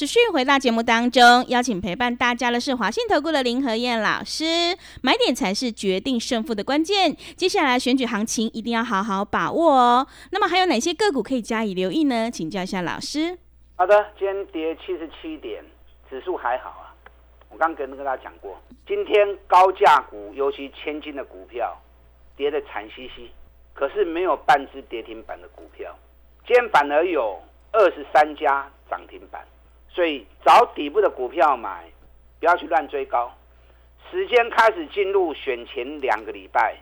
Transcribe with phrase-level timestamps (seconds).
[0.00, 4.74] 持续回到节目当中，邀请陪伴大家的是华信投顾的林和燕老师。
[5.02, 10.06] 买点才是决定胜负的关键，接下来选举行情一定要好好把握哦。
[10.32, 12.30] 那么还有哪些个股可以加以留意呢？
[12.30, 13.36] 请教一下老师。
[13.76, 15.62] 好的，今天跌七十七点，
[16.08, 16.96] 指数还好啊。
[17.50, 21.78] 我刚跟跟大家讲过，今天高价股，尤其千金的股票，
[22.38, 23.30] 跌得惨兮兮，
[23.74, 25.94] 可是没有半只跌停板的股票，
[26.46, 27.38] 今天反而有
[27.70, 29.44] 二十三家涨停板。
[29.92, 31.84] 所以找底部的股票买，
[32.38, 33.30] 不要去乱追高。
[34.10, 36.76] 时间开始进入选前两个礼拜，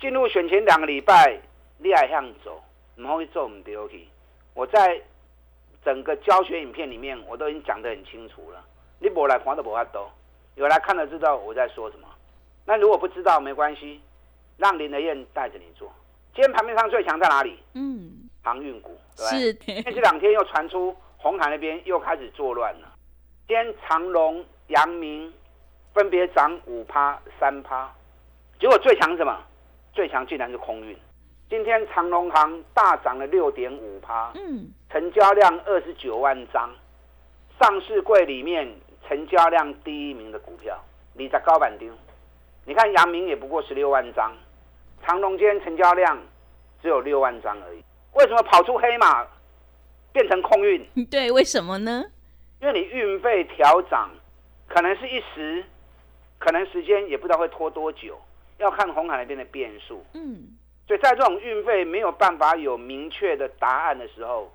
[0.00, 1.38] 进入选前两个礼拜，
[1.78, 2.62] 你还向走，
[2.96, 4.08] 唔好去做唔对去。
[4.54, 5.00] 我在
[5.84, 8.64] 整个教学影片里面，我都已经讲得很清楚了。
[8.98, 10.10] 你不来看都不法多，
[10.54, 12.08] 有来看了知道我在说什么。
[12.64, 14.00] 那如果不知道没关系，
[14.56, 15.92] 让林德燕带着你做。
[16.34, 17.58] 今天盘面上最强在哪里？
[17.74, 19.58] 嗯，航运股，对是。
[19.66, 20.96] 因为这两天又传出。
[21.24, 22.88] 红海那边又开始作乱了。
[23.48, 25.32] 今天长隆、阳明
[25.94, 27.90] 分别涨五趴、三趴，
[28.60, 29.34] 结果最强什么？
[29.94, 30.94] 最强竟然是空运。
[31.48, 36.68] 今天长隆行大涨了六点五趴，嗯，成交量二十九万张，
[37.58, 38.70] 上市柜里面
[39.08, 40.78] 成交量第一名的股票，
[41.14, 41.90] 你在高板丁。
[42.66, 44.30] 你看阳明也不过十六万张，
[45.02, 46.18] 长隆今天成交量
[46.82, 47.82] 只有六万张而已。
[48.12, 49.26] 为什么跑出黑马？
[50.14, 52.04] 变成空运， 对，为什么呢？
[52.60, 54.08] 因为你运费调涨，
[54.68, 55.64] 可能是一时，
[56.38, 58.16] 可能时间也不知道会拖多久，
[58.58, 60.04] 要看红海那边的变数。
[60.14, 60.56] 嗯，
[60.86, 64.50] 所以在这种运费没有办法有明确的答案的时候，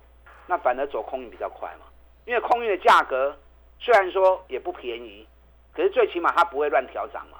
[0.46, 1.84] 那反而走空运比较快嘛。
[2.24, 3.36] 因为空运的价格
[3.78, 5.26] 虽然说也不便宜，
[5.74, 7.38] 可是最起码它不会乱调涨嘛，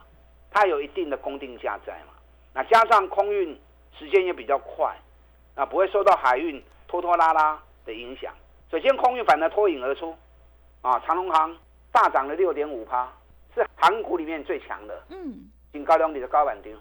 [0.50, 2.12] 它有一定的公定价在嘛。
[2.52, 3.58] 那加上空运
[3.98, 4.94] 时间也比较快，
[5.56, 7.58] 那不会受到海运拖拖拉拉。
[7.84, 8.32] 的影响，
[8.70, 10.14] 首先空运反而脱颖而出，
[10.82, 11.56] 啊，长隆行
[11.92, 13.12] 大涨了六点五趴，
[13.54, 15.02] 是航股里面最强的。
[15.08, 16.76] 嗯，金高粱里的高板丁，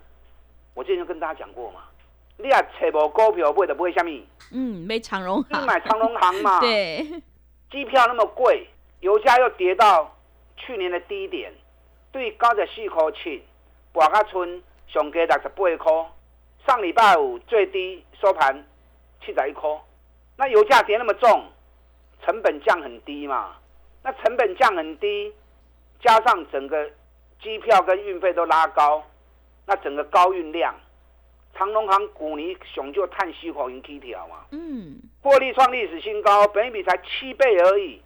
[0.73, 1.81] 我之前就跟大家讲过嘛，
[2.37, 4.27] 你啊找无股票买的不会虾米？
[4.51, 6.59] 嗯，买长荣你买长隆行嘛。
[6.61, 7.03] 对，
[7.71, 8.67] 机票那么贵，
[8.99, 10.15] 油价又跌到
[10.57, 11.51] 去年的低点，
[12.11, 13.43] 对高十四块七，
[13.91, 16.09] 博卡村上加六十八块，
[16.67, 18.65] 上礼拜五最低收盘
[19.25, 19.69] 七十一块。
[20.39, 21.43] 那油价跌那么重，
[22.23, 23.57] 成本降很低嘛？
[24.01, 25.33] 那成本降很低，
[25.99, 26.89] 加上整个
[27.41, 29.03] 机票跟运费都拉高，
[29.65, 30.73] 那整个高运量，
[31.53, 34.45] 长隆行股你熊就叹息口因起跳嘛。
[34.51, 35.01] 嗯。
[35.21, 38.01] 获利创历史新高，本一比才七倍而已。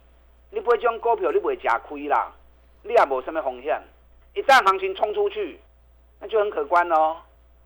[0.50, 2.34] 你不会这种股票，你不会吃亏啦。
[2.82, 3.80] 你也无什么风险。
[4.34, 5.60] 一旦行情冲出去，
[6.20, 7.18] 那就很可观哦。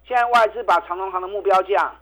[0.05, 1.95] 现在外资把长隆行的目标价。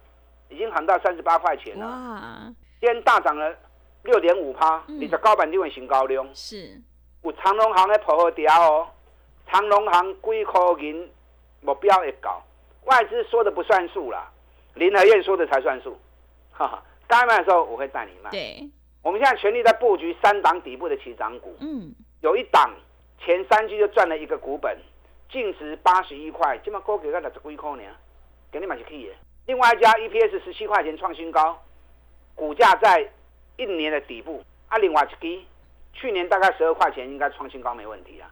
[0.49, 2.53] 已经喊到三十八块钱了，哇！
[2.79, 3.55] 今天大涨了
[4.03, 6.81] 六点五趴，你的高板地位新高量是。
[7.23, 8.87] 有长隆行的配合调哦，
[9.47, 11.09] 长隆行几块银
[11.61, 12.39] 目标会高，
[12.83, 14.31] 外资说的不算数啦，
[14.75, 15.97] 林和燕说的才算数。
[16.51, 18.29] 哈哈，该卖的时候我会带你卖。
[18.29, 18.69] 对，
[19.01, 21.55] 我们现在全力在布局三档底部的起涨股。
[21.59, 21.91] 嗯，
[22.21, 22.71] 有一档
[23.19, 24.77] 前三季就赚了一个股本，
[25.31, 27.83] 净值八十一块，今嘛高给个六十几块呢，
[28.51, 29.11] 给你买就可以。
[29.45, 31.61] 另外一家 EPS 十七块钱创新高，
[32.33, 33.07] 股价在
[33.57, 34.43] 一年的底部。
[34.67, 35.45] 啊，另外一支
[35.93, 38.25] 去年大概十二块钱应该创新高没问题啊，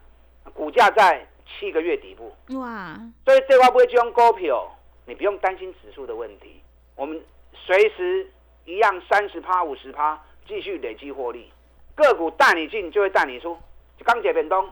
[0.54, 2.34] 股价在七个月底部。
[2.58, 3.00] 哇！
[3.24, 4.68] 所以这块不会用股票，
[5.06, 6.60] 你不用担心指数的问题。
[6.96, 8.28] 我们随时
[8.66, 11.52] 一样三十趴、五十趴继续累积获利，
[11.96, 13.56] 个股带你进就会带你出，
[14.04, 14.68] 钢铁变动。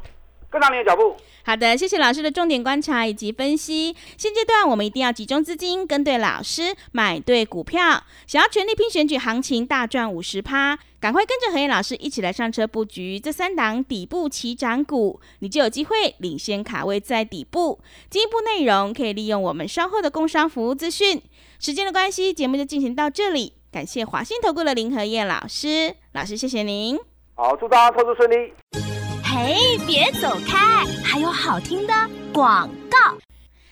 [0.52, 1.16] 跟上你的脚步。
[1.44, 3.96] 好的，谢谢老师的重点观察以及分析。
[4.18, 8.04] 现阶段我们一定要集中资金，跟对老师，买对股票。
[8.28, 17.80] 想要全力拼选举行情，大赚五十趴，赶快跟着何燕老师一起来上车布局这三档底部起涨股，你就有机会领先卡位在底部。
[18.10, 21.20] 进一步内容可以利用我们稍后的工商服务资讯。
[21.60, 23.54] 时间的关系，节目就进行到这里。
[23.72, 27.00] 感谢华信投顾的林和燕老师，老师谢谢您。
[27.34, 28.91] 好，祝大家投资顺利。
[29.34, 30.84] 嘿，别走开！
[31.06, 31.94] 还有好听的
[32.34, 33.18] 广告。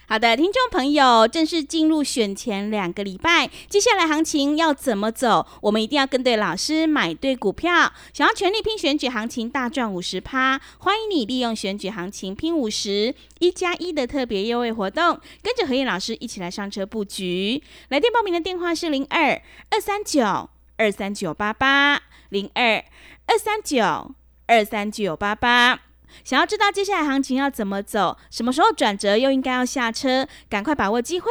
[0.07, 5.45] 好的，听众朋友，正式进入选前两个礼拜，接下来行情要怎么走？
[5.63, 7.91] 我们一定要跟对老师，买对股票。
[8.13, 17.61] 想要全力拼选举行情，大赚五十趴，欢迎你利用选举行情拼五十一加一的特别优惠活动，跟着何燕老师一起来上车布局。
[17.89, 19.41] 来电报名的电话是零二
[19.71, 22.85] 二三九二三九八八零二
[23.25, 24.15] 二三九。
[24.49, 25.79] 二三九八八，
[26.23, 31.29] 想要知道接下来行情要怎么走，什么时候转折，又应该要下车，赶快把握机会。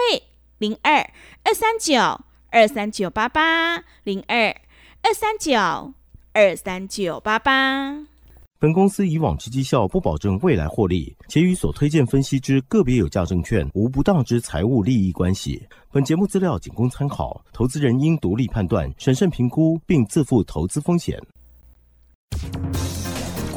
[0.58, 0.98] 零二
[1.42, 1.96] 二三九
[2.50, 4.54] 二三九八八零二
[5.02, 5.52] 二三九
[6.32, 8.06] 二三九八八。
[8.60, 15.60] 本公司以往之绩效不保证未来获利，且与所推荐分析之个别有价证券无不当之财务利益关系。
[15.90, 21.20] 本节目资料仅供参考，投资人应独立判断、审慎评估，并自负投资风险。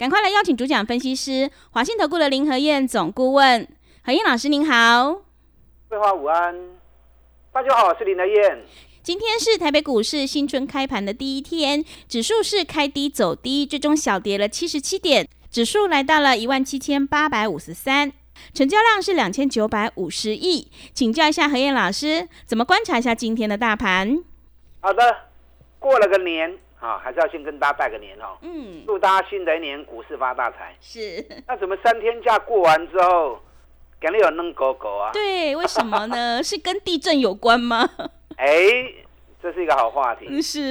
[0.00, 3.68] 赶快来邀请主讲分析师华信投顾的林和燕总顾问，
[4.02, 5.20] 何燕老师您好，
[5.90, 6.56] 桂花午安，
[7.52, 8.64] 大家好，我是林和燕。
[9.02, 18.10] 今天是台北股市新春开盘的第一天，指数是开低走低，最终小跌了七十七点，指数来到了一万七千八百五十三。
[18.54, 24.24] 成交量是两千九百五十亿，请教一下何燕老师，怎么观察一下今天的大盘？
[24.80, 25.14] 好的，
[25.78, 28.38] 过了个年啊，还是要先跟大家拜个年哦。
[28.42, 30.74] 嗯，祝大家新的一年股市发大财。
[30.80, 31.24] 是。
[31.46, 33.38] 那怎么三天假过完之后，
[34.00, 35.10] 感觉有弄狗狗啊？
[35.12, 36.40] 对，为什么呢？
[36.44, 37.88] 是跟地震有关吗？
[38.36, 38.48] 哎，
[39.42, 40.40] 这是一个好话题。
[40.40, 40.70] 是。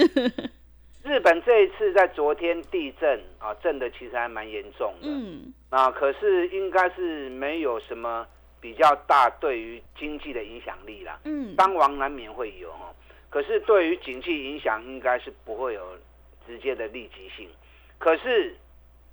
[1.04, 5.08] 日本这一次在昨天地震啊，震的其实还蛮严重的。
[5.08, 5.54] 嗯。
[5.70, 8.26] 啊，可是应该是没有什么
[8.60, 11.20] 比较大对于经济的影响力啦。
[11.24, 11.56] 嗯。
[11.56, 12.92] 伤亡难免会有哈，
[13.30, 15.98] 可是对于经济影响应该是不会有
[16.48, 17.50] 直接的立即性。
[17.98, 18.56] 可是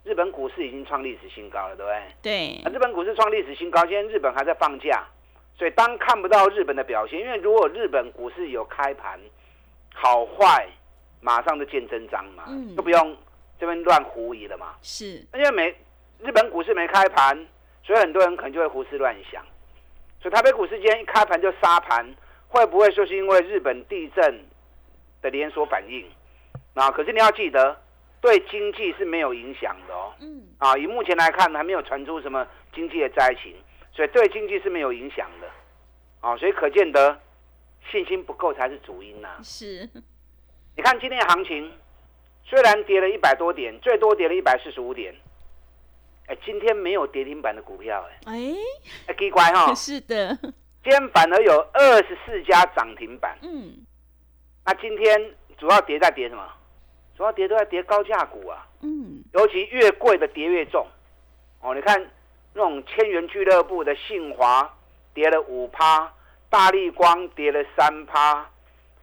[0.05, 1.93] 日本股市已经创历史新高了，对不
[2.23, 2.61] 对？
[2.63, 2.73] 对。
[2.73, 5.05] 日本股市创历史新高，现在日本还在放假，
[5.59, 9.21] 所以当看不到日本的表现，因为如果日本股市有开盘，
[9.95, 10.69] 好坏。
[11.23, 13.17] 马上就见真章嘛，嗯就不用
[13.59, 14.77] 这边乱狐疑了嘛。
[14.83, 15.75] 是，因为没
[16.21, 17.35] 日本股市没开盘，
[17.83, 19.43] 所以很多人可能就会胡思乱想。
[20.21, 22.07] 所以台北股市今天一开盘就杀盘，
[22.49, 24.45] 会不会就是因为日本地震
[25.23, 26.05] 的连锁反应？
[26.75, 27.81] 啊，可是你要记得，
[28.21, 30.15] 对经济是没有影响的哦。
[30.21, 30.43] 嗯。
[30.59, 33.55] 啊，以目前来看，还没有传出什么经济的灾情，
[33.93, 35.49] 所以对经济是没有影响的。
[36.21, 37.19] 啊，所以可见得
[37.91, 39.39] 信心不够才是主因呐。
[39.43, 39.89] 是。
[40.77, 41.73] 你看今天的行情，
[42.45, 45.15] 虽然跌了一百多点，最多跌了一百四十五点，
[46.27, 48.55] 哎，今天没有跌停板的股票，哎，
[49.07, 50.37] 哎，奇怪哈， 是的，
[50.87, 53.85] 今天反而有二十四家涨停板，嗯，
[54.65, 56.49] 那今天主要跌在跌什么？
[57.17, 60.87] 主要跌都在跌高价股啊，嗯，尤其越贵的跌越重，
[61.61, 62.01] 哦，你看
[62.53, 64.73] 那种千元俱乐部的信华
[65.13, 66.13] 跌了五趴，
[66.49, 68.49] 大力光跌了三趴。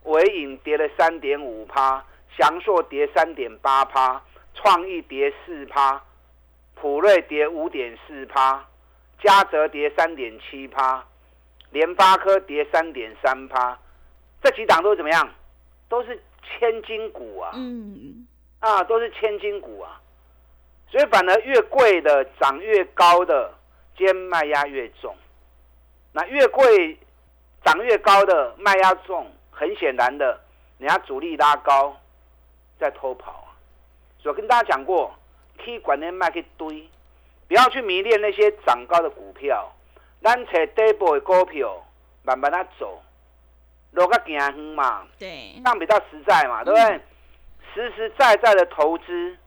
[0.03, 2.01] 伟影跌了三点五趴，
[2.37, 4.21] 翔硕跌三点八趴，
[4.53, 6.01] 创意跌四趴，
[6.75, 8.65] 普瑞跌五点四趴，
[9.21, 11.05] 嘉泽跌三点七趴，
[11.73, 13.77] 联发科跌三点三趴，
[14.41, 15.29] 这几档都怎么样？
[15.89, 17.51] 都是千金股啊！
[17.53, 18.25] 嗯，
[18.59, 19.99] 啊，都是千金股啊！
[20.89, 23.53] 所以反而越贵的涨越高的，
[23.97, 25.15] 兼卖压越重。
[26.11, 26.97] 那越贵
[27.65, 29.29] 涨越高的卖压重。
[29.55, 30.41] 很显然的，
[30.79, 31.95] 人家主力拉高，
[32.79, 33.53] 在偷跑啊！
[34.19, 35.13] 所以跟大家讲过，
[35.63, 36.89] 可以管那卖去堆，
[37.47, 39.71] 不要去迷恋那些涨高的股票。
[40.23, 41.85] 咱找底部的股票，
[42.23, 43.01] 慢慢的走，
[43.91, 47.01] 路个行远嘛，对，这样比较实在嘛，对不对？
[47.73, 49.37] 实实在在的投资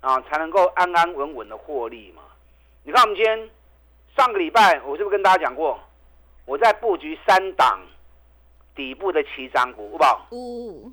[0.00, 2.22] 啊，才能够安安稳稳的获利嘛。
[2.82, 3.50] 你看我们今天
[4.16, 5.78] 上个礼拜，我是不是跟大家讲过，
[6.44, 7.80] 我在布局三档？
[8.74, 10.26] 底部的起涨股，好不好？
[10.32, 10.92] 五，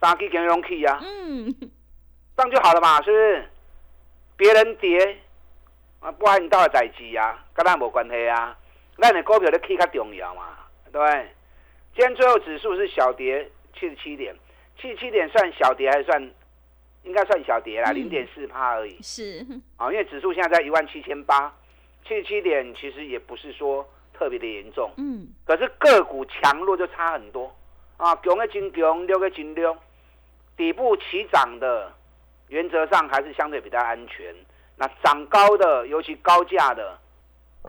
[0.00, 1.52] 三 K 金融 K 啊，嗯，
[2.36, 3.50] 这样就好了嘛，是不是？
[4.36, 5.18] 别人跌
[5.98, 8.56] 啊，不然你到了在机啊，跟咱无关系啊。
[8.96, 10.56] 那你股票的 K 较重要嘛，
[10.90, 11.28] 对不对？
[11.94, 14.34] 今天最后指数是小跌七十七点，
[14.80, 16.30] 七十七点算小跌还是算？
[17.02, 19.00] 应该算小跌啦，零点四趴而已。
[19.02, 19.46] 是
[19.76, 21.54] 啊，因为指数现在在一万七千八，
[22.06, 23.88] 七十七点其实也不是说。
[24.16, 27.52] 特别的严重，嗯，可是个股强弱就差很多
[27.96, 29.76] 啊，强的金强，弱的金弱，
[30.56, 31.92] 底部起涨的，
[32.46, 34.32] 原则上还是相对比较安全。
[34.76, 36.96] 那涨高的，尤其高价的，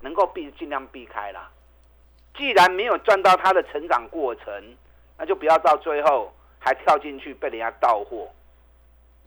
[0.02, 1.50] 能够避尽量避开啦。
[2.38, 4.76] 既然没有赚到它的成长过程，
[5.18, 8.30] 那就不要到最后还跳进去被人家盗货，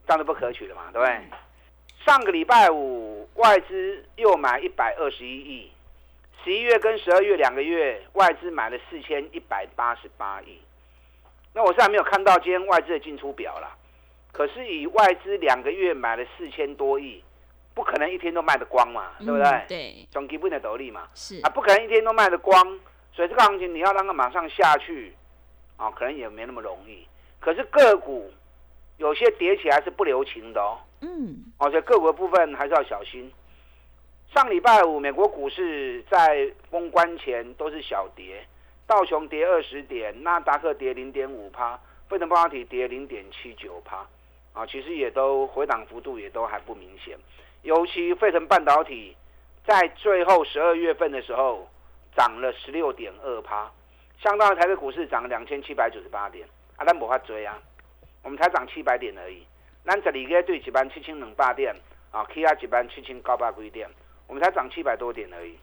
[0.07, 1.21] 这样就不可取了嘛，对不对？
[2.05, 5.73] 上个礼拜五外资又买一百二十一亿。
[6.45, 10.59] 十一月跟十二月两个月，外资买了四千一百八十八亿。
[11.53, 13.77] 那我现在没有看到今天外资的进出表了，
[14.33, 17.23] 可是以外资两个月买了四千多亿，
[17.78, 19.44] 不可能一天都卖得光嘛，对不对？
[19.44, 22.61] 嗯对，总基本的斗力嘛，是啊，不可能一天都卖得光，
[23.12, 25.14] 所以这个行情你要让它马上下去，
[25.76, 27.06] 啊，可能也没那么容易。
[27.38, 28.32] 可是个股
[28.97, 33.32] 有些跌起来是不留情的哦，嗯，而且个股的部分还是要小心。
[34.35, 38.44] 上礼拜五，美国股市在封关前都是小跌，
[38.88, 44.04] 道琼跌二十点，纳达克跌零点五趴，费城半导体跌零点七九趴，
[44.52, 47.16] 啊，其实也都回档幅度也都还不明显。
[47.62, 49.17] 尤其费城半导体
[49.67, 51.69] 在最后十二月份的时候
[52.17, 53.71] 涨了十六点二趴，
[54.21, 56.47] 相当于台北股市涨两千七百九十八点，
[56.77, 57.59] 啊，咱无法追啊，
[58.23, 59.47] 我们才涨七百点而已。
[59.85, 61.75] 咱十二个对一班七千两百点，
[62.11, 63.88] 啊，，K R 几班七千九百几点，
[64.27, 65.59] 我们才涨七百多点而已。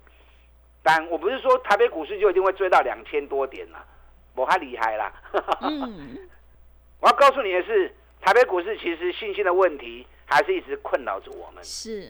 [0.82, 3.86] 但我不是说台北股市就一定会追到两千多点啦，
[4.36, 5.12] 我还厉害啦。
[5.62, 6.18] 嗯，
[7.02, 11.63] 我要告诉你的是，台北股市其实信心的问题还是一直困扰着我们。
[11.63, 12.10] 是，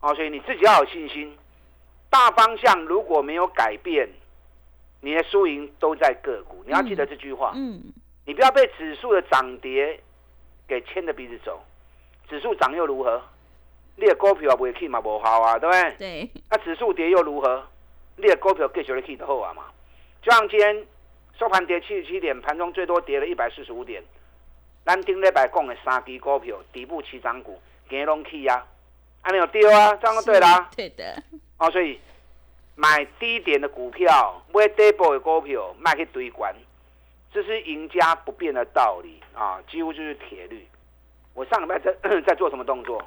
[0.00, 1.36] 哦，所以你自己要有信心。
[2.10, 4.08] 大方向如果没有改变，
[5.00, 6.62] 你的输赢都在个股。
[6.64, 7.82] 你要记得这句话，嗯，
[8.24, 10.00] 你不要被指数的涨跌
[10.68, 11.62] 给牵着鼻子走。
[12.28, 13.20] 指数涨又如何？
[13.96, 15.94] 你的股票也不会去嘛，无效啊，对不对？
[15.98, 17.66] 对，那指数跌又如何？
[18.16, 19.64] 你的股票继续的去就好啊嘛。
[20.22, 20.86] 就像今天
[21.38, 24.02] 收盘跌七十七点，盘中最多跌了一百四十五点。
[24.84, 28.64] 咱顶礼拜讲的三支股票，底部起涨股，今日拢去啊，
[29.22, 30.68] 安尼有对啊，这样就对啦。
[30.76, 31.22] 对的，
[31.58, 31.98] 哦，所以
[32.74, 36.54] 买低点的股票，买底部的股票，卖去堆关，
[37.32, 40.66] 这是赢家不变的道理啊，几乎就是铁律。
[41.32, 41.92] 我上礼拜在
[42.26, 43.02] 在做什么动作？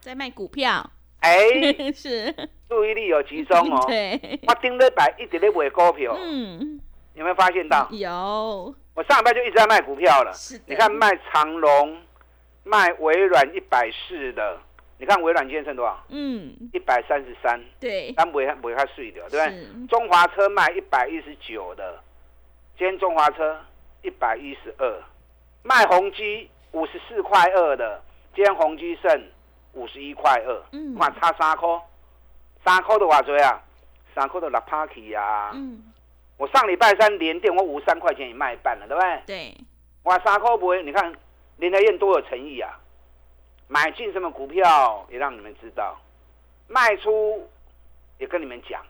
[0.00, 0.88] 在卖股票，
[1.20, 1.38] 哎、
[1.96, 2.30] 是，
[2.68, 3.82] 注意力有集中哦。
[3.88, 6.78] 对，我顶礼拜一直在卖股票，嗯，
[7.14, 7.88] 有没有发现到？
[7.90, 10.32] 有，我上礼拜就一直在卖股票了。
[10.64, 12.00] 你看卖长隆，
[12.64, 14.58] 卖微软一百四的，
[14.96, 16.02] 你看微软今天剩多少？
[16.08, 19.86] 嗯，一百三十三，对，但不会不会它碎掉，对不对？
[19.88, 22.02] 中华车卖一百一十九的，
[22.78, 23.60] 今天中华车
[24.00, 25.02] 一百一十二，
[25.62, 28.02] 卖宏基五十四块二的，
[28.34, 29.28] 今天宏基剩
[29.74, 31.68] 五十一块二，嗯哇，差三块，
[32.64, 33.62] 三块的偌多啊？
[34.14, 35.50] 三块的六趴起啊！
[35.52, 35.85] 嗯，
[36.36, 39.22] 我上礼拜三连电，我五十三块钱也卖半了，对不对？
[39.26, 39.56] 对，
[40.02, 41.12] 哇，三块不会，你看
[41.56, 42.78] 林德燕多有诚意啊！
[43.68, 45.98] 买进什么股票也让你们知道，
[46.68, 47.48] 卖出
[48.18, 48.80] 也跟你们讲。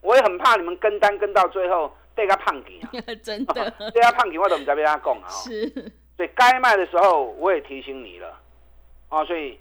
[0.00, 2.90] 我也很怕你们跟单跟到最后被他胖给啊，
[3.22, 5.26] 真的 被他胖给我怎么在被他讲啊？
[5.26, 5.68] 哦是，
[6.16, 8.38] 所以该卖的时候我也提醒你了，
[9.08, 9.58] 啊，所以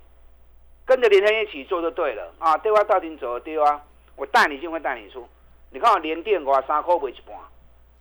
[0.85, 3.81] 跟着林天一起做就对了啊，对啊，到底走对啊，
[4.15, 5.27] 我带你进会带你出。
[5.69, 7.35] 你看我连电我三块卖一半，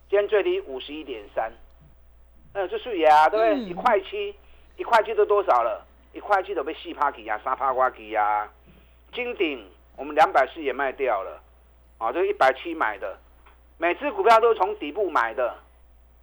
[0.09, 1.51] 今天最低五十一点三，
[2.53, 3.55] 嗯，这是呀，对不对？
[3.55, 4.33] 嗯一块七，
[4.77, 5.85] 一块七都多少了？
[6.13, 8.49] 一块七都被四趴起呀，三趴瓜起呀。
[9.13, 11.41] 金鼎我们两百四也卖掉了，
[11.97, 13.17] 啊，这个一百七买的，
[13.77, 15.55] 每只股票都是从底部买的，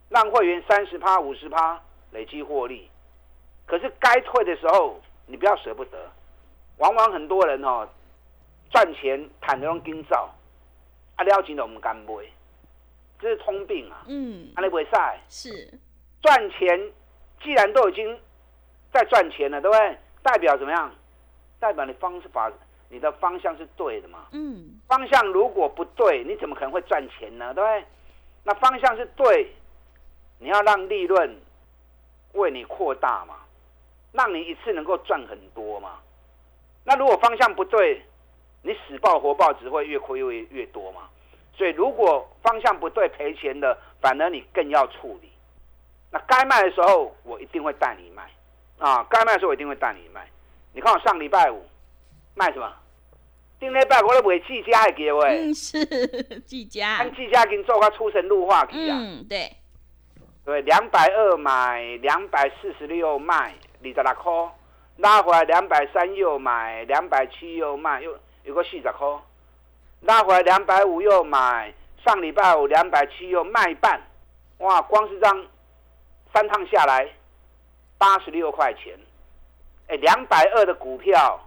[0.08, 1.80] 让会员三十趴、五十趴
[2.12, 2.88] 累积获利。
[3.66, 5.98] 可是该退的时候，你不要舍不得。
[6.78, 7.86] 往往很多人哦，
[8.70, 10.28] 赚钱坦然用金照，
[11.16, 12.14] 啊了钱都唔敢买，
[13.20, 14.04] 这是通病啊！
[14.08, 14.84] 嗯，安尼袂
[15.28, 15.78] 使是，
[16.20, 16.90] 赚钱，
[17.42, 18.18] 既然都已经
[18.92, 19.98] 在赚钱了，对不对？
[20.22, 20.90] 代表怎么样？
[21.60, 22.50] 代表你方式法，
[22.88, 24.26] 你的方向是对的嘛？
[24.32, 27.54] 嗯，方向如果不对，你怎么可能会赚钱呢？
[27.54, 27.84] 对不对？
[28.42, 29.52] 那方向是对，
[30.38, 31.38] 你要让利润
[32.32, 33.36] 为你扩大嘛，
[34.12, 36.00] 让你一次能够赚很多嘛。
[36.84, 38.04] 那如果方向不对，
[38.64, 41.02] 你死抱活抱只会越亏越越多嘛。
[41.56, 45.30] 所以如果方向不对赔钱的，反而你更要处理。
[46.10, 48.28] 那该卖的时候，我一定会带你卖
[48.78, 49.06] 啊！
[49.08, 50.28] 该卖的时候，我一定会带你卖。
[50.72, 51.64] 你看我上礼拜五
[52.34, 52.72] 卖什么？
[53.60, 55.84] 顶礼拜我都卖技嘉的机会，嗯，是，
[56.40, 58.96] 技嘉，按技嘉已经做个出神入化去啊！
[59.00, 59.50] 嗯，对，
[60.44, 64.32] 对，两百二买，两百四十六卖，二十六块，
[64.96, 69.08] 拉回来两百三又买，两百七又卖，又有个四十块，
[70.02, 71.72] 拉回来两百五又买，
[72.04, 74.00] 上礼拜五两百七又卖一半，
[74.58, 75.46] 哇，光是这样
[76.32, 77.08] 三趟下来
[77.98, 78.98] 八十六块钱，
[79.88, 81.40] 哎，两百二的股票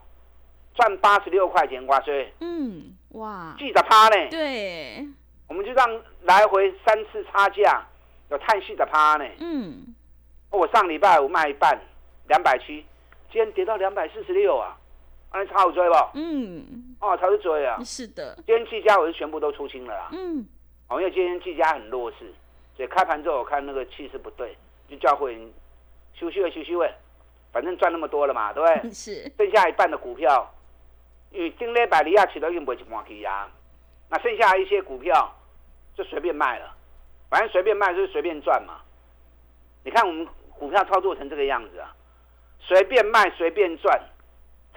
[0.76, 5.08] 赚八十六块钱，哇塞，嗯，哇，记着趴呢，对，
[5.48, 7.86] 我们就让来回三次差价，
[8.30, 9.26] 有探细的趴呢。
[9.40, 9.96] 嗯，
[10.50, 11.80] 我上礼拜五卖一半，
[12.28, 12.86] 两百七，
[13.32, 14.76] 今天跌到两百四十六啊，
[15.30, 15.96] 安尼差有追不？
[16.16, 17.78] 嗯，哦，才是追啊！
[17.84, 20.46] 是的，今天技嘉我是全部都出清了啦，嗯，
[20.88, 22.34] 哦，因为今天技嘉很弱势，
[22.76, 24.58] 所以开盘之后我看那个气势不对，
[24.90, 25.52] 就叫会员
[26.14, 26.90] 休息位休息位，
[27.52, 28.92] 反正赚那么多了嘛，对不对？
[28.94, 30.50] 是，剩下一半的股票，
[31.32, 33.50] 因为顶礼拜你亚起都用不一半去呀，
[34.10, 35.36] 那剩下一些股票
[35.96, 36.74] 就随便卖了，
[37.30, 38.80] 反正随便卖就是随便赚嘛。
[39.84, 40.26] 你看我们
[40.58, 41.94] 股票操作成这个样子啊，
[42.60, 44.02] 随便卖随便赚，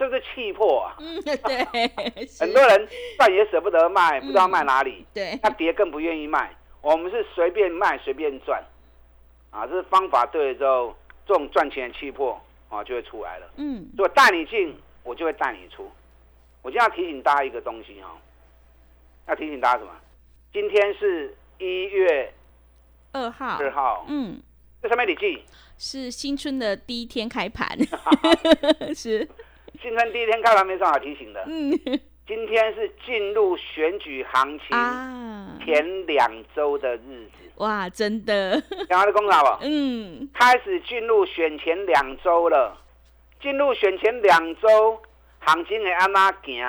[0.01, 0.95] 这是气魄啊！
[0.97, 1.63] 嗯，对，
[2.39, 2.87] 很多人
[3.19, 6.55] 赚也舍不得卖，不知道卖哪里，对，那跌更不愿意卖。
[6.81, 8.63] 我们是随便卖随便赚，
[9.51, 10.95] 啊，这是方法对了之后，
[11.27, 13.47] 这种赚钱的气魄啊就会出来了。
[13.57, 15.87] 嗯，如果带你进，我就会带你出。
[16.63, 18.17] 我今天要提醒大家一个东西哈、
[19.27, 19.91] 要提醒大家什么？
[20.51, 22.33] 今天是一月
[23.11, 24.41] 二号，二号，嗯，
[24.81, 25.43] 这上面你记，
[25.77, 27.77] 是新春的第一天开盘，
[28.95, 29.27] 是，
[29.81, 31.43] 新春第一天开盘没什么好提醒的。
[31.47, 31.71] 嗯
[32.27, 39.65] 今天是进入选举行情啊，前两周的日子，哇，真的，讲完的公好不？
[39.67, 42.77] 嗯，开始进入选前两周了，
[43.41, 45.01] 进入选前两周，
[45.39, 46.63] 行情会安哪行？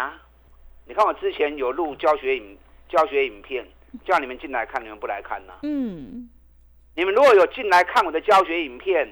[0.87, 3.65] 你看我之前有录教学影教学影片，
[4.05, 6.29] 叫你们进来看，你们不来看呢、嗯，
[6.97, 9.09] 你们如果有进来看我的教学影片，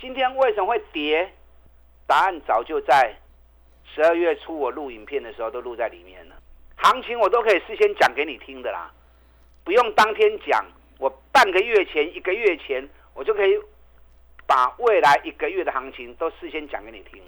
[0.00, 1.30] 今天为什么会跌？
[2.06, 3.14] 答案早就在
[3.94, 6.34] 十二月初我录影片的时候都录在里面了。
[6.76, 8.90] 行情我都可以事先讲给你听的啦，
[9.64, 10.64] 不用当天讲，
[10.98, 13.58] 我半个月前、一个月前，我就可以
[14.46, 17.22] 把未来一个月的行情都事先讲给你听。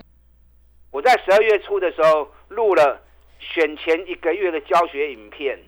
[0.91, 3.03] 我在十二月初的时候录了
[3.39, 5.59] 选前一个月的教学影片，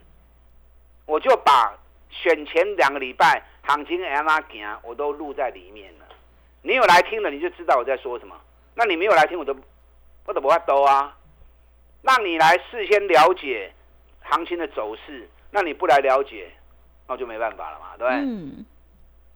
[1.07, 1.77] 我就把
[2.11, 6.07] 选前两个礼拜行情怎么行，我都录在里面了。
[6.63, 8.35] 你有来听了，你就知道我在说什么。
[8.75, 9.55] 那你没有来听，我都
[10.27, 11.17] 我都不法兜啊。
[12.03, 13.73] 让你来事先了解
[14.21, 16.51] 行情的走势，那你不来了解，
[17.09, 18.21] 那就没办法了嘛，对不对？
[18.21, 18.65] 嗯，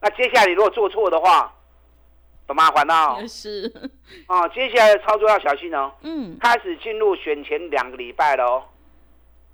[0.01, 1.53] 那接下来你如果做错的话，
[2.47, 3.27] 很麻烦哦。
[3.27, 3.73] 是，
[4.27, 5.93] 啊，接下来的操作要小心哦。
[6.03, 8.65] 嗯，开始进入选前两个礼拜了哦。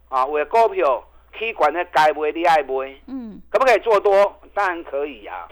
[0.08, 4.40] 啊，为股票去管的该买你爱买，嗯，可不可以做多？
[4.54, 5.48] 当然可以呀、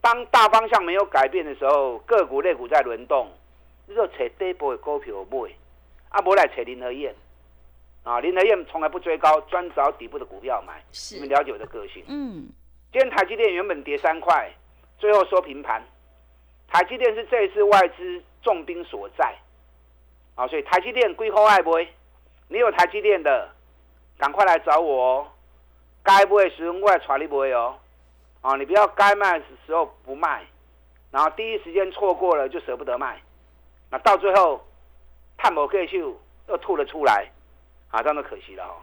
[0.00, 3.28] 当大方向没有改变的时候，个股、类股在轮动，
[3.86, 5.50] 你就找底部的股票买，
[6.08, 7.14] 啊，无来找林和燕。
[8.02, 10.82] 啊，林和燕从来不追高，专找底部的股票买。
[10.92, 12.04] 是你们了解我的个性。
[12.06, 12.46] 嗯，
[12.92, 14.52] 今天台积电原本跌三块，
[14.98, 15.82] 最后收平盘。
[16.68, 19.34] 台积电是这一次外资重兵所在，
[20.34, 21.78] 啊，所以台积电归后爱不？
[22.48, 23.48] 你有台积电的，
[24.18, 25.28] 赶快来找我哦。
[26.02, 27.78] 该买的时候我也传你买哦，
[28.42, 30.44] 啊，你不要该卖的时候不卖，
[31.10, 33.22] 然后第一时间错过了就舍不得卖，
[33.94, 34.60] 那到最后
[35.36, 37.30] 探某个秀又吐了出来，
[37.92, 38.74] 啊，这样就可惜了哦。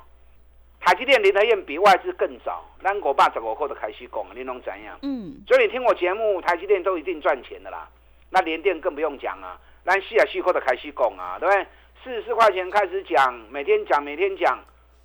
[0.80, 4.97] 台积电、林和燕比外资更早，咱五百十五块就开始讲，你拢怎样？
[5.02, 7.89] 嗯，所以你听我节目，台积电都一定赚钱的啦。
[8.30, 11.67] 那联电更不用讲啊，咱四啊四块的开始讲啊，对不对？
[12.06, 14.58] 四十四块钱开始讲，每天讲，每天讲，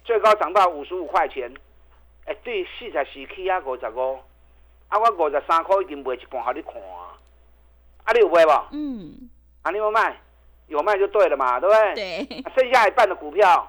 [0.04, 1.52] 最高涨到五十五块钱。
[2.26, 4.20] 哎、对，四十四起啊，五十五，
[4.86, 7.18] 啊，我五十三块已经卖一半，给你看啊。
[8.04, 8.68] 啊，你有卖无？
[8.70, 9.28] 嗯，
[9.66, 10.16] 啊，你有卖？
[10.68, 12.24] 有卖就对了嘛，对不对？
[12.24, 13.68] 对，啊剩下一半的股票，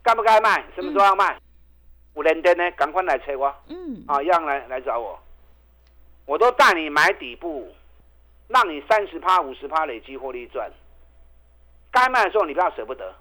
[0.00, 0.64] 该不该卖？
[0.76, 1.36] 什么时候要卖？
[2.14, 3.52] 有认真呢，赶快来催我。
[3.66, 5.18] 嗯，啊，一样来来找我，
[6.24, 7.74] 我都带你买底部，
[8.46, 10.70] 让你三十趴、五十趴累积获利赚。
[11.90, 13.12] 该卖的时候你不要舍不得。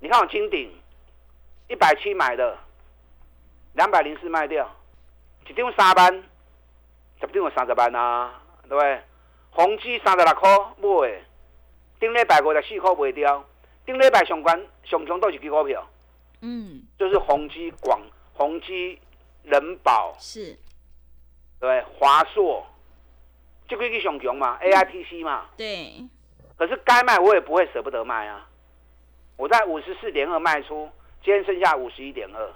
[0.00, 0.70] 你看我金鼎
[1.68, 2.58] 一百七买的，
[3.72, 4.70] 两百零四卖掉，
[5.48, 6.12] 一张三万，
[7.20, 8.34] 十张有三十万啊，
[8.68, 9.00] 对不对？
[9.50, 11.20] 宏基三十六块买的，
[12.04, 13.42] 顶礼拜五十四块卖掉，
[13.86, 15.88] 顶礼拜上关上强都是几股票，
[16.42, 17.98] 嗯，就是宏基广、
[18.34, 18.98] 宏基
[19.42, 20.14] 人保。
[20.20, 20.54] 是，
[21.58, 21.82] 对？
[21.98, 22.62] 华硕，
[23.66, 25.46] 这个去上强嘛，AIPC 嘛。
[25.56, 26.04] 对，
[26.58, 28.46] 可是该卖我也不会舍不得卖啊。
[29.38, 30.86] 我在五十四点二卖出，
[31.24, 32.52] 今天剩下五十一点二，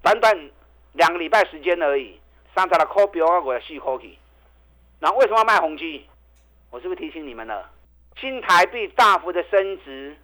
[0.00, 0.50] 短短
[0.94, 2.18] 两个礼拜时间而已，
[2.54, 4.16] 三十六块标啊，我四块去。
[5.00, 6.06] 然后为什么要卖宏基？
[6.70, 7.70] 我是不是提醒你们了？
[8.20, 10.16] 新台币大幅的升值，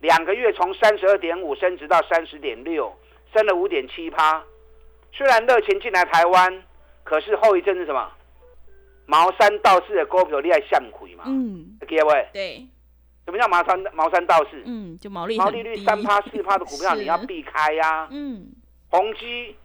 [0.00, 2.94] 两个月从三十二点五升值到三十点六，
[3.34, 4.42] 升了五点七趴。
[5.12, 6.62] 虽然热钱进来台湾，
[7.02, 8.10] 可是后遗症是什么？
[9.06, 11.24] 茅山道士的股票你爱向亏嘛？
[11.26, 12.10] 嗯，记得不？
[12.32, 12.64] 对，
[13.24, 14.62] 什么叫茅山茅山道士？
[14.64, 18.46] 嗯，就毛利毛利率三趴四趴的 股票你要避开呀、嗯，
[18.88, 19.56] 宏基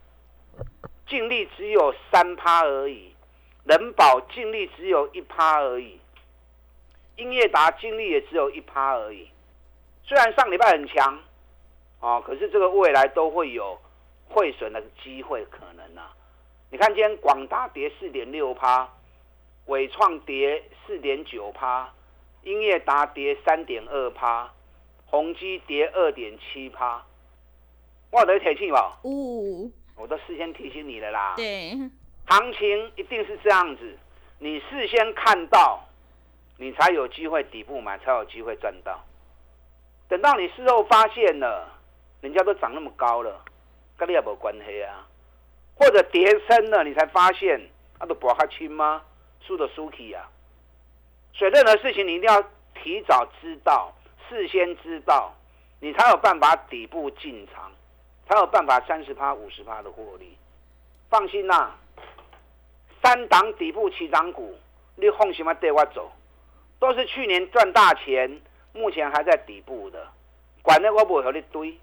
[1.08, 3.14] 净利只有三趴而已，
[3.66, 6.00] 人保净利只有一趴而已，
[7.18, 9.30] 英业达净利也只有一趴而已。
[10.04, 11.20] 虽然上礼拜很强，
[12.00, 13.80] 哦，可是这个未来都会有
[14.30, 16.14] 汇损的机会可能啊。
[16.70, 18.90] 你看今天广达跌四点六趴，
[19.68, 21.92] 伟创跌四点九趴，
[22.44, 24.52] 英业达跌三点二趴，
[25.06, 27.04] 宏基跌二点七趴。
[28.12, 29.00] 我有得提醒吧？
[29.04, 31.34] 呜，我都事先提醒你了啦。
[31.38, 31.72] 对，
[32.28, 33.98] 行情一定是这样子，
[34.40, 35.84] 你事先看到，
[36.58, 39.04] 你才有机会底部买，才有机会赚到。
[40.08, 41.68] 等到你事后发现了，
[42.22, 43.44] 人家都涨那么高了，
[43.98, 45.08] 跟你也没关系啊。
[45.76, 47.60] 或者跌深了，你才发现，
[48.00, 49.02] 那都博较轻吗？
[49.42, 50.30] 输的输起啊。
[51.34, 52.42] 所以任何事情你一定要
[52.74, 53.94] 提早知道，
[54.30, 55.34] 事先知道，
[55.82, 57.72] 你才有办法底部进场，
[58.30, 60.38] 才有办法三十趴、五十趴的获利。
[61.10, 61.76] 放心啦，
[63.04, 64.58] 三档底部起涨股，
[64.96, 66.10] 你放心嘛带我走，
[66.80, 68.42] 都是去年赚大钱，
[68.74, 70.08] 目前还在底部的，
[70.62, 71.78] 管那我不会和你堆，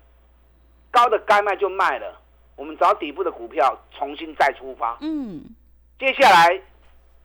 [0.90, 2.20] 高的该卖就卖了。
[2.54, 4.98] 我们找底部的股票，重新再出发。
[5.00, 5.42] 嗯，
[5.98, 6.60] 接下来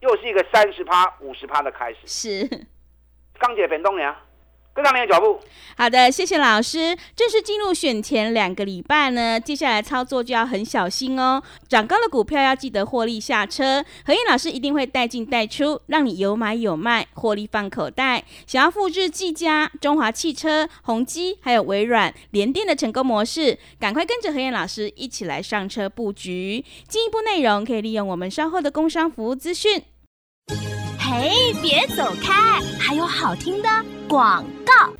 [0.00, 1.98] 又是一个三十趴、五十趴的开始。
[2.06, 2.66] 是。
[3.38, 4.18] 钢铁本东呀。
[4.78, 5.40] 跟上你的脚步。
[5.76, 6.96] 好的，谢谢老师。
[7.16, 11.42] 正式进入选前两个礼拜呢，接下来操作就要很小心哦。
[11.68, 13.84] 涨高的股票要记得获利下车。
[14.04, 18.24] 何燕老师一定会带进带出，让你有买有卖，获利放口袋。
[18.46, 26.64] 想要复制技嘉、中华汽车、宏基还有微软、联电的成功模式，赶快跟着何燕老师一起来上车布局。
[26.88, 29.82] 进一步内容可以利用我们稍后的工商服务资讯。
[31.10, 33.68] 嘿，别走开，还有好听的
[34.06, 34.92] 广告。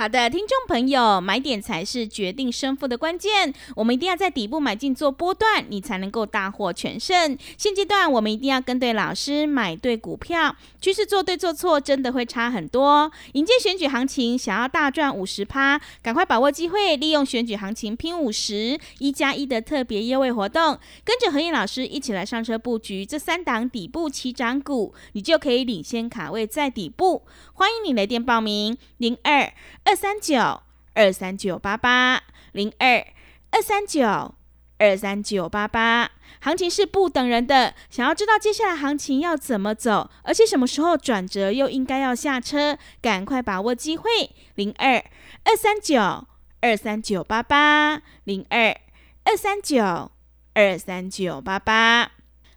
[0.00, 3.52] 好的，听众朋友，买点才是决定胜负的关键。
[3.74, 7.36] 我们一定要在底部买进做波段，你才能够大获全胜。
[7.56, 13.10] 现阶段我们一定要跟对老师，买对股票，趋势做对做错真的会差很多。
[13.32, 27.24] 迎接选举行情，想要大赚五十趴，赶快把握机会，利用选举行情拼五十一加一的特别优惠活动，跟着何燕老师一起来上车布局这三档底部起涨股，你就可以领先卡位在底部。
[27.54, 29.52] 欢迎你来电报名零二。
[29.88, 30.60] 二三九
[30.92, 32.22] 二三九八八
[32.52, 33.06] 零二
[33.50, 34.34] 二三九
[34.76, 37.74] 二三九八八，行情是不等人的。
[37.88, 44.10] 想要知道接下来行情要怎么走，而且什么时候转折又应该要下车，赶快把握机会。
[44.56, 45.02] 零二
[45.44, 46.26] 二三九
[46.60, 48.76] 二三九八八零二
[49.24, 50.12] 二三九
[50.52, 52.10] 二三九八八。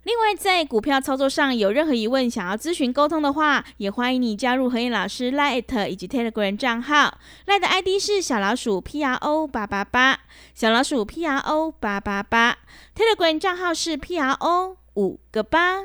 [0.03, 7.19] 另外，在股票操作上有任何疑问，想要咨询沟通的话，也欢迎你加入何燕老师 Light 以及 Telegram 账号。
[7.45, 10.19] Light 的 ID 是小老鼠 P R O 八八八，
[10.55, 12.57] 小老鼠 P R O 八八八。
[12.95, 15.81] Telegram 账号是 P R O 五个八。